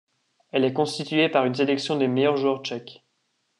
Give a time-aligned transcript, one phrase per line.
[0.51, 3.03] Elle est constituée par une sélection des meilleurs joueurs tchèques.